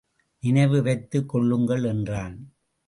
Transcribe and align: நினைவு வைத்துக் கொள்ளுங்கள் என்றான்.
நினைவு 0.43 0.81
வைத்துக் 0.81 1.29
கொள்ளுங்கள் 1.29 1.83
என்றான். 1.83 2.37